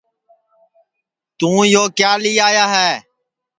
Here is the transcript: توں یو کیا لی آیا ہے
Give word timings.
توں 1.37 1.59
یو 1.73 1.83
کیا 1.97 2.11
لی 2.23 2.33
آیا 2.47 2.65
ہے 2.75 2.91